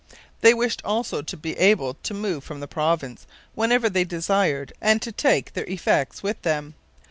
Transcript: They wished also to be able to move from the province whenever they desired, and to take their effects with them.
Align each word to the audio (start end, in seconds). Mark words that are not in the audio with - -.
They 0.39 0.55
wished 0.55 0.81
also 0.83 1.21
to 1.21 1.37
be 1.37 1.55
able 1.59 1.93
to 1.93 2.13
move 2.15 2.43
from 2.43 2.59
the 2.59 2.67
province 2.67 3.27
whenever 3.53 3.87
they 3.87 4.03
desired, 4.03 4.73
and 4.81 4.99
to 5.03 5.11
take 5.11 5.53
their 5.53 5.65
effects 5.69 6.23
with 6.23 6.41
them. 6.41 6.73